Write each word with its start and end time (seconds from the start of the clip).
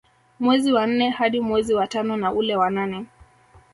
Mwezi 0.39 0.71
wa 0.73 0.87
nne 0.87 1.09
hadi 1.09 1.39
mwezi 1.39 1.73
wa 1.73 1.87
tano 1.87 2.17
na 2.17 2.33
ule 2.33 2.55
wa 2.55 2.69
nane 2.69 3.05